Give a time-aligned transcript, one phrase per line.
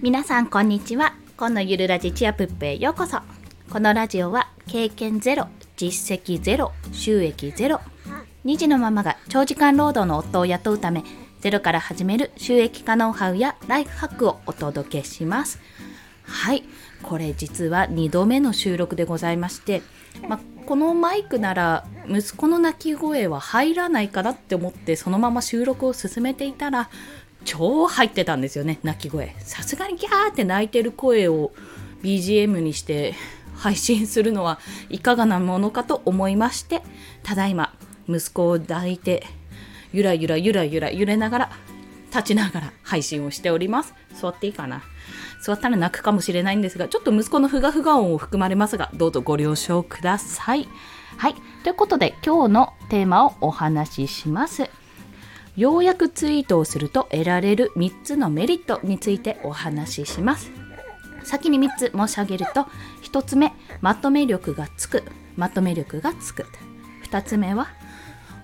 [0.00, 1.14] 皆さんこんにちは。
[1.36, 3.18] 今のゆるラジチアプップへようこそ。
[3.68, 7.80] このラジオは経験ゼロ実績ゼロ収益ゼロ
[8.44, 11.02] 2児のママが長時間労働の夫を雇うため
[11.40, 15.58] ゼロから始める収益化ノウハウやライフハックをお届けします。
[16.22, 16.62] はい。
[17.02, 19.82] これ実は2度目の収録でございまして、
[20.28, 26.88] ま、このマイクなら息子の泣き声は入らないかなって思ってそのまま収録を進めていたら
[27.48, 29.34] 超入ってたんですよね泣き声。
[29.38, 31.52] さすがにギャーって泣いてる声を
[32.02, 33.14] BGM にして
[33.56, 36.82] 配信するのはいかがなものかと思いまして
[37.22, 37.74] ただいま
[38.06, 39.26] 息子を抱いて
[39.92, 41.50] ゆらゆらゆらゆら揺れながら
[42.10, 43.94] 立ちながら配信をしております。
[44.14, 44.82] 座っていいかな。
[45.42, 50.68] 座ったら泣くかもしれないんですがちょっと息子のふがふが音を含まれますがどうぞご了承ください。
[51.16, 51.34] はい。
[51.64, 54.68] ということで今日のテーマをお話しします。
[55.58, 60.52] ようやくツイートをすると得られる3つのメリットについてお話しします。
[61.24, 62.68] 先に3つ申し上げると
[63.02, 65.02] 1つ目まとめ力がつく。
[65.34, 66.46] まとめ力がつく。
[67.10, 67.66] 2つ目は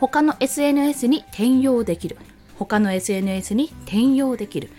[0.00, 2.16] 他の SNS に転用できる。
[2.58, 4.70] 他の SNS に転用できる。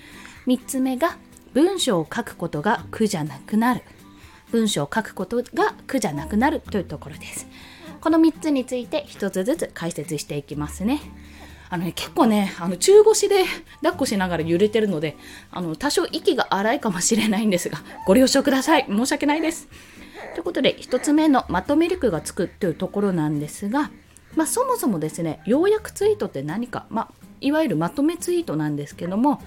[0.48, 1.18] 3つ目が
[1.54, 3.84] 文章を書くことが苦じゃなくなる。
[4.50, 7.46] 文章を書くことが苦じゃなくなるというところです。
[8.02, 11.00] この3つについて1つずつ解説していきますね。
[11.74, 13.46] あのね、結構ね、あの中腰で
[13.82, 15.18] 抱っこしながら揺れてるので、
[15.50, 18.86] あの多少息が荒いかもしれないんですが、ご了承ください。
[18.88, 19.68] 申し訳ないです。
[20.36, 23.90] ということで、1つ目のまとめ力がつくというところなんですが、
[24.36, 29.42] まあ、そもそもですね、要約ツイートって何か、まあ、いわゆるまとめツイートなんですけども、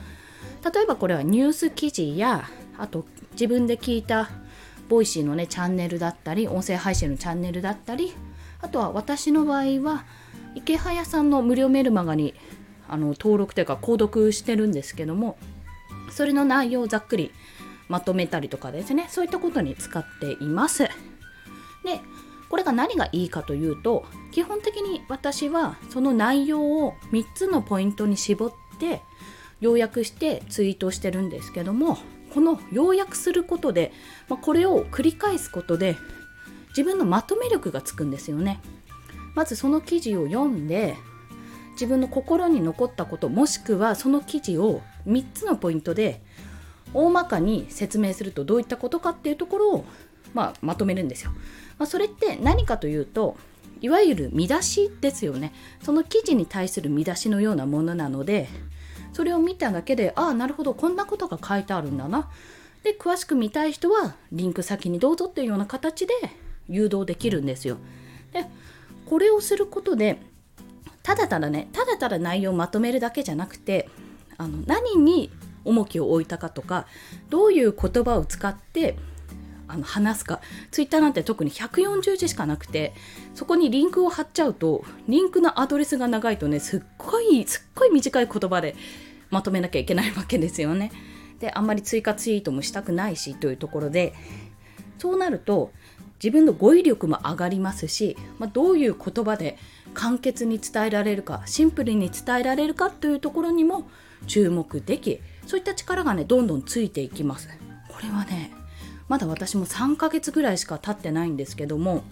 [0.75, 4.31] 例えばこれはニュース記事や、あと自分で聞いた
[4.89, 8.15] Voicy のね、チャンネルだったり、音声配信のチャンネルだったり、
[8.61, 10.05] あとは私の場合は、
[10.57, 12.35] イケハヤさんの無料メルマガに
[12.89, 15.39] あの登録というか購読してるんですけども
[16.11, 17.31] それの内容をざっくり
[17.89, 20.84] まとめたりとかですねそういったことに使っています。
[20.84, 20.91] で
[22.49, 29.03] これが何がいいかというと基本的に私はその内容を3つのポイントに絞って
[29.61, 31.99] 要約してツイートしてるんですけども
[32.33, 33.93] この要約することで、
[34.28, 35.97] まあ、これを繰り返すことで
[36.69, 38.61] 自分のまとめ力がつくんですよね。
[39.37, 40.97] まずその記事を読んで
[41.73, 46.23] 自分の心に残ったこともしくはその記事を3つのポイントで
[46.95, 49.85] 大まかに説明するとどういったことかっていうところを、
[50.33, 51.33] まあ、まとめるんですよ。
[51.79, 53.37] まあ、それって何かというと
[53.83, 55.53] いわゆる見出しですよね。
[55.83, 58.49] その記事に対する見出しのようなものなので
[59.13, 62.31] それを見ただけでああなるほどこんなことが書いてあるんだな。
[62.83, 66.15] で詳しく見たい人はリンク先にどうぞっていうような形で
[66.69, 67.77] 誘導できるんですよ。
[68.33, 68.47] で
[69.06, 70.21] これをすることで
[71.03, 73.89] ただただねただただ内容をまとめるだけじゃなくて
[74.37, 75.31] あの何に
[75.65, 76.87] 重きを置いたかとか
[77.31, 78.97] どういう言葉を使って
[79.69, 80.41] あの話すか
[80.71, 82.94] ツイッターなんて特に140字しかなくて
[83.34, 88.77] そこにリンクを貼っちゃうとリンクのアドレスが長いとねすっごいすっごい短い言葉で
[89.31, 90.93] まとめなきゃいけないわけですよね。
[91.41, 94.15] であんまり追加ツイートもしたくないしというところで
[94.99, 95.73] そうなると
[96.22, 99.59] 自分の語彙力も上がりますし、まあ、どういう言葉で
[99.94, 103.88] 簡潔に伝えられるかシンプルに伝えられるかというところにも
[104.26, 107.49] 注目できそういった力がねどんどんついていきます。
[107.88, 108.53] これはね
[109.09, 112.03] まだ私も3ヶ月ぐらいしか経ってないんですけども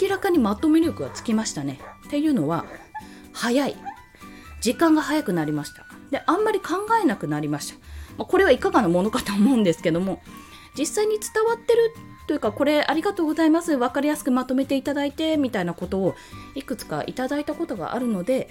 [0.00, 1.78] 明らかにまとめ力がつきましたね。
[2.06, 2.64] っていうのは
[3.32, 3.76] 早い。
[4.60, 5.84] 時間が早くなりました。
[6.10, 7.74] であんまり考えなくなりました、
[8.16, 10.22] まあ、これはいかがなものかと思うんですけども
[10.78, 11.94] 実際に伝わってる
[12.26, 16.14] というかこれありがとうございます分かりやすくまとめていただいてみたいなことを
[16.54, 18.48] いくつかいただいたことがあるので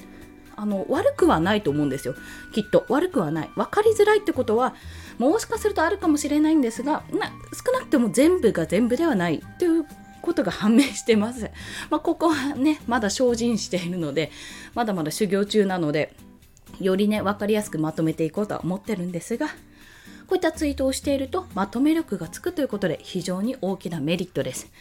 [0.56, 2.14] あの悪くはないと思うんですよ。
[2.54, 2.86] きっと。
[2.90, 3.50] 悪くはない。
[3.56, 4.76] 分かりづらいってことは
[5.18, 9.86] もしかするとあるかもしれないんですがな少なくとも全部が全部ではないという
[10.22, 11.50] ことが判明してます、
[11.92, 14.32] まあ、ここはねまだ精進しているので
[14.74, 16.14] まだまだ修行中なので
[16.80, 19.48] よりね分かりやすくまとめていこうとは思ってるんですが
[20.28, 24.72] こういったツイートをしているとまとめ力がつくということで非常に大きなメリットです。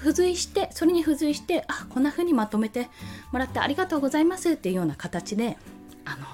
[0.00, 2.88] 付随してそれに付随してあこんな風にまとめて
[3.32, 5.56] もらってありがとうございますっていうような形で
[6.04, 6.26] あの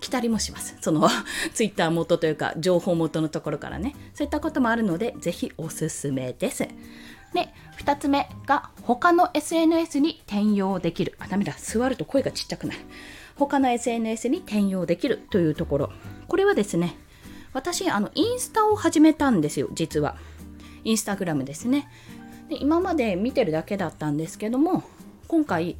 [0.00, 0.76] 来たりもします。
[0.80, 1.08] その
[1.54, 3.94] ツイッター元というか情報元のところからね。
[4.14, 6.68] そういったこともあるのでぜひおすすめです。
[7.32, 11.14] で2つ目が他の SNS に転用できる。
[11.18, 11.54] あダメだ。
[11.58, 12.80] 座ると声がちっちゃくなる。
[13.36, 15.92] 他の SNS に転用できるというところ。
[16.28, 16.96] これはですね
[17.54, 20.16] 私あのインスタを始めたんですよ実は。
[20.82, 21.88] インスタグラムですね。
[22.50, 24.82] で今まで見てるだけだったんですけども
[25.28, 25.76] 今回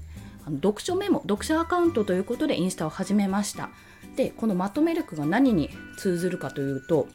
[0.46, 3.68] あの読書メモ読書アカウントということでインスタを始めました。
[4.16, 5.68] でこのまとめ力が何に
[5.98, 7.08] 通ずるかというと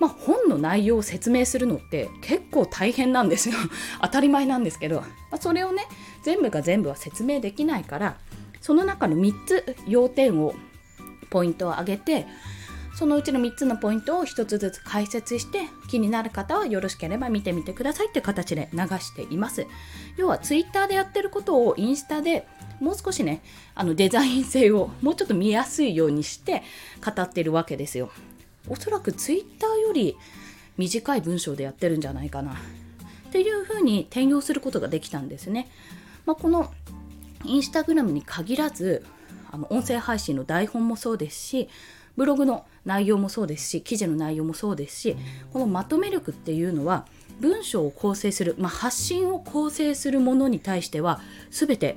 [0.00, 3.54] まあ、本の内容を説明するのって結構大変なんですよ。
[4.00, 5.86] 当たり前なんですけど、まあ、それをね
[6.24, 8.16] 全部が全部は説明できないから
[8.62, 10.54] その中の3つ要点を
[11.28, 12.26] ポイントを挙げて
[12.94, 19.66] そのうちの3つのポイントを1つずつ解説して気になる方はよろしければ見てみてくださいって形で流しています。
[20.16, 22.46] 要は Twitter でやってることをインスタで
[22.80, 23.42] もう少しね
[23.74, 26.62] あのデザイン性をもうちょっと見やすいようにして
[27.04, 28.10] 語ってるわけですよ。
[28.68, 30.16] おそらく Twitter より
[30.76, 32.52] 短い文章でやってるんじゃないかな。
[33.30, 35.70] っていうふうに転用することができたんですね、
[36.26, 36.72] まあ、この
[37.44, 39.06] インスタグラムに限らず
[39.52, 41.68] あの音声配信の台本もそうですし
[42.20, 45.16] ブログの内容もそうですし記事の内容もそうですし
[45.54, 47.06] このまとめ力っていうのは
[47.40, 51.96] 文章を構成する、まあ、発信を構成するものに対しては全て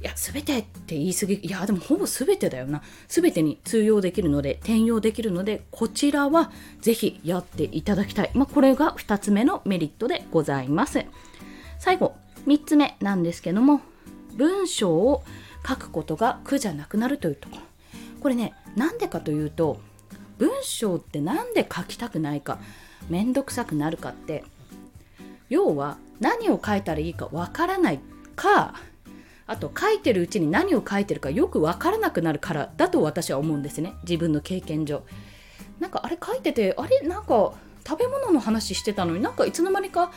[0.00, 2.82] いや全てって言い過ぎいやでもほぼ全てだよな。
[3.06, 6.50] 全てに通用できるので転用できるのでこちらは
[6.80, 11.04] ぜひやっていただきたい、まあ、これが2つ目のメリットでございます。
[11.78, 12.16] 最後
[12.48, 13.80] 3つ目なんですけども
[14.34, 15.22] 文章を
[15.64, 17.71] 書くことが苦じゃなくなるというところ。
[18.22, 19.80] これねなんでかというと
[20.38, 22.58] 文章って何で書きたくないか
[23.08, 24.44] めんどくさくなるかって
[25.48, 28.00] 要は何を書いたらいいかわからない
[28.36, 28.74] か
[29.46, 35.02] あと書いてるうちに何を書いてるかよくわからなくなるからだと私は思うんですね自分の経験上。
[35.80, 37.00] なんかあれ書いててあれ？
[37.00, 37.52] なんか
[37.84, 40.12] 食べ物の話してたのになんかいつの間にか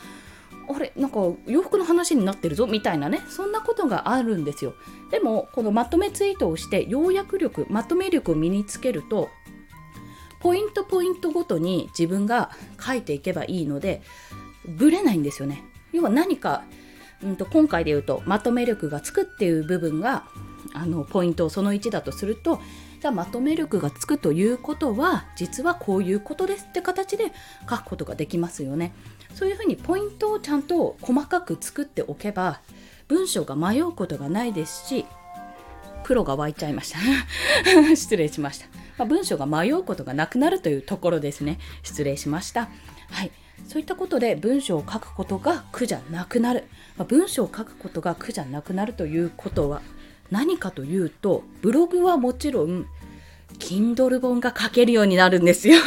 [0.68, 3.20] あれなんか洋服の話になってるぞみたいなね。
[3.28, 4.74] そんなことがあるんですよ。
[5.10, 9.28] でもこのまとめツイートをして要約力まとめ力を身につけると
[10.40, 14.02] ポイントポイントごとに自分が書いていけばいいので
[14.66, 15.64] ぶれないんですよね。
[15.92, 16.64] 要は何か、
[17.22, 20.28] うんと、今回で言うとまとめ力がつくっていう部分が
[20.74, 22.60] あのポイントをその1だとすると
[23.06, 27.30] じゃあまとめ力がつくということは実はこういうことですって形で
[27.70, 28.92] 書くことができますよね。
[29.32, 32.60] そういうふうにポイントをちゃんと細かく作っておけば
[33.06, 35.06] 文章が迷うことがないですし
[36.02, 36.98] 黒が湧いちゃいました。
[37.94, 38.66] 失礼しました、
[38.98, 41.60] まあ、文章が迷うことがなくなるというところですね。
[41.84, 42.68] 失礼しました。
[43.10, 43.30] はい。
[43.68, 46.64] そういったことで文章を書くことが苦じゃなくなる、
[46.96, 49.80] まあ、文章を書くことが苦じゃなくなるということは
[50.30, 52.86] 何かというとブログはもちろん
[53.58, 55.80] Kindle 本が書けるようになるんですよ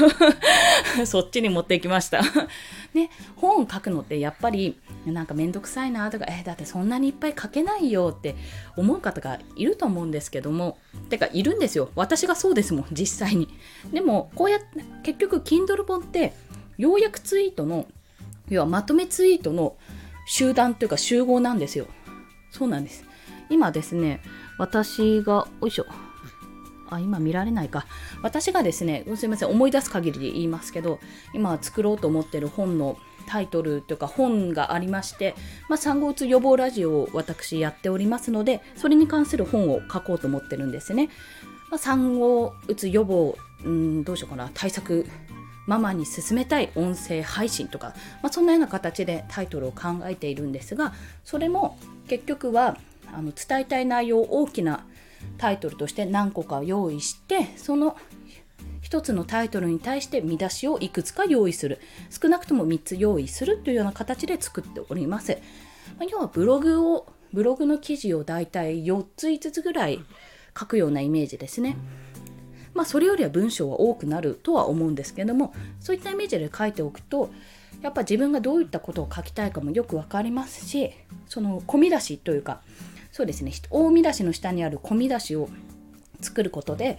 [1.06, 2.21] そっちに持っていきました
[2.94, 8.35] ね、本書くのってやっぱりなんかめんどくさいなとか、え、だってそんなにいっぱい書けないよって
[8.75, 10.77] 思う方がいると思うんですけども、
[11.09, 11.91] てかいるんですよ。
[11.95, 13.47] 私がそうですもん、実際に。
[13.94, 16.33] でも、こうやって、結局、Kindle 本って、
[16.77, 17.88] 要約ツイートの、
[18.50, 19.75] 要はまとめツイートの
[20.25, 21.85] 集団というか集合なんですよ。
[22.51, 23.03] そうなんです。
[23.51, 24.21] 今ですね、
[24.57, 25.85] 私が、おいしょ。
[26.89, 27.86] あ、今見られないか。
[28.21, 31.00] 私がですね、すいません、思い出す限りで言いますけど、
[31.33, 32.97] 今作ろうと思ってる本の
[33.27, 35.36] タイトルというか本がありまして、
[35.69, 41.09] まあ、産後うつ予防ラジオを私やっておりますので、それに関する本を書こうと思ってるんですね。
[41.69, 45.06] まあ、産後うつ予防、うん、どうしようかな、対策、
[45.68, 47.94] ママに進めたい音声配信とか、
[48.24, 50.94] まあ、そんなような形でタイトルを考えているんですが、
[51.24, 51.77] それも
[52.07, 52.77] 結局は
[53.13, 54.85] あの伝えたい内容大きな
[55.38, 57.97] タイトルとして何個か用意してその
[58.83, 61.80] 1つのタイトルに対して見出しをいくつか用意する。
[62.09, 65.38] 少なくとも3つ用意するというような形で作っております、
[65.99, 69.99] ま要はブログをブログの記事をだいたい4つ5つぐらい
[70.57, 71.78] 書くようなイメージですね。
[72.73, 77.31] まあそれよりは文章は多くなるとは思うんですけどもそういったイメージで書いておくと
[77.81, 80.92] やっぱ自分がどういったことを書きたいかもよく分かりますし
[81.28, 82.61] その込み出しというか
[83.19, 83.52] そうですね。
[83.69, 85.49] 大見出しの下にある込み出しを
[86.21, 86.97] 作ることで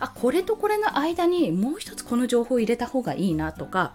[0.00, 3.94] あこれとこれの間にもう一つこの情報を入れた方がいいなとか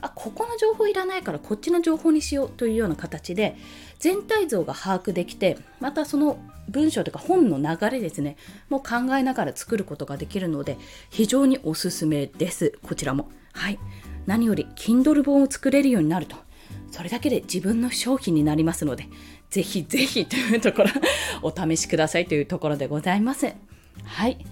[0.00, 3.54] あここの情報いらないからこっちの情報にしようというような形で
[3.98, 6.38] 全体像が把握できてまたその
[6.70, 8.36] 文章とか本の流れですね。
[8.70, 10.78] もう考えながら作ることができるので
[11.10, 12.78] 非常におすすめです。
[12.82, 13.28] こちらも。
[13.52, 13.78] はい。
[14.24, 16.36] 何より Kindle 本を作れるようになると。
[16.90, 19.08] それだけで自分の商品になりますので
[19.48, 20.90] ぜひぜひというところ
[21.42, 23.52] お試しくださいというところでございます。
[24.04, 24.44] はい。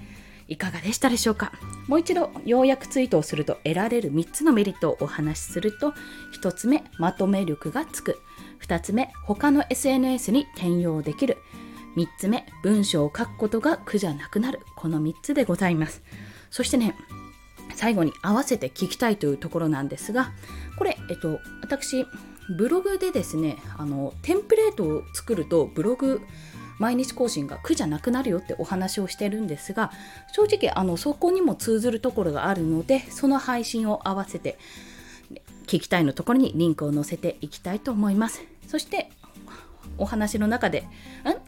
[0.50, 1.52] いかがでしたでしょうか？
[1.88, 5.92] もう一度要約ツイートをすると得られる3つのメリットをお話しすると
[6.42, 8.18] 1つ目まとめ力がつく。
[8.62, 11.36] 2つ目他の SNS に転用できる。
[11.96, 14.60] 3つ目文章を書くことが苦じゃなくなる。
[14.74, 16.02] この3つでございます。
[16.50, 16.96] そしてね
[17.78, 20.32] 最後に合わせて聞きたいというところなんですが
[20.76, 22.06] これ、えっと、私
[22.56, 26.20] ブログでですねあのテンプレートを作るとブログ
[26.80, 29.92] 毎日更新が苦じゃなくなるよってお話をしてるんですが
[30.32, 34.58] 正直あのそこにも通ずるところがあるのでその配信を合わせて
[35.68, 38.42] 聞きたいのところにリンクを載せていきたいと思います。
[38.66, 39.10] そして
[39.98, 40.86] お話の中でん？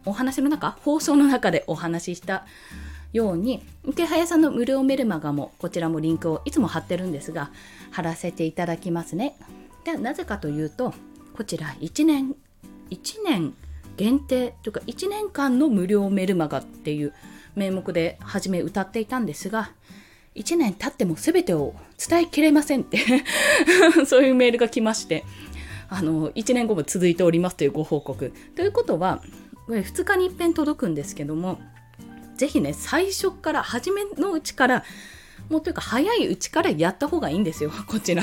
[0.04, 0.76] お話の中？
[0.82, 2.44] 放送の中でお話しした
[3.12, 7.50] ように池早さんの無料メルマガもこちらもリンクをいつも貼ってるんですが
[7.90, 9.36] 貼らせていただきますね。
[9.84, 10.94] でなぜかというと
[11.36, 12.34] こちら1年
[12.90, 13.54] 1年
[13.96, 17.12] 限定というか1年間の無料メルマガっていう
[17.54, 19.72] 名目で初め歌っていたんですが
[20.34, 22.98] 1年経っても全てを伝えきれませんって
[24.06, 25.24] そういうメールが来まして
[25.88, 28.32] あの1年後も続いておりますというご報告。
[28.54, 29.22] ということは
[29.66, 31.60] これ2日に一遍届くんですけども
[32.40, 34.84] ぜひね最初から初めのうちから
[35.50, 38.22] もうというか早いうちからやった方がいいんですよ こちら。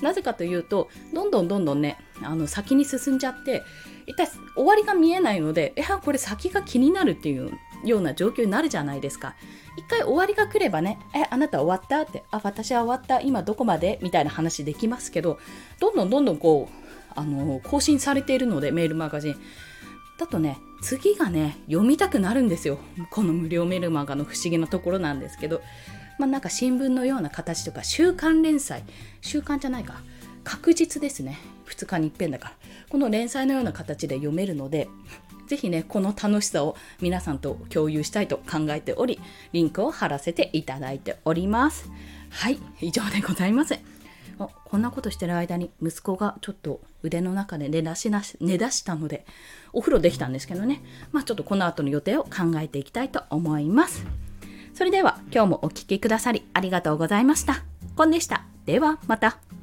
[0.00, 3.62] なぜかというとどんどんどんどんねあの先に進んじゃって
[4.06, 4.26] 一体
[4.56, 7.52] 終わりが見えないのでえこれ先が気になるっていう
[7.84, 9.36] ような状況になるじゃないですか。
[9.76, 13.98] 一回終わりが来ればね、え、あなた終わったって、あ、私は終わった、今どこまで？
[14.02, 15.38] みたいな話できますけど、
[15.80, 19.36] どんどんどんどんこう、あの、更新されているので、メールマガジン。
[20.18, 22.78] だとね、次がね、読みたくなるんですよ。
[23.10, 25.62] この無料メルマガの不思議なところなんですけど、
[26.18, 28.82] まあなんか新聞のような形とか、週刊連載、
[29.20, 30.02] 週刊じゃないか、
[30.44, 31.38] 確実ですね。
[31.66, 32.54] 2日に一遍だから。
[32.90, 34.88] この連載のような形で読めるので、
[35.46, 39.20] ぜひね、この楽しさを皆さんと共有したいと考えており、
[39.52, 41.88] リンクを貼らせていただいております。
[42.30, 44.01] はい、以上でございます。
[44.38, 49.24] こんなことしてる間に息子がちょっと腕の中で寝だしなし寝だしたので
[49.72, 50.82] お風呂できたんですけどね。
[51.12, 54.04] まあちょっとこの後の予定を考えていきたいと思います。
[54.74, 57.62] それでは今日もお聴きくださりありがとうございました。
[57.96, 58.44] コンでした。
[58.64, 59.61] ではまた。